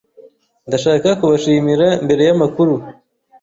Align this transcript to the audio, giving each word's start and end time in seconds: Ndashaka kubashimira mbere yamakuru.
Ndashaka 0.67 1.07
kubashimira 1.19 1.87
mbere 2.05 2.21
yamakuru. 2.27 2.73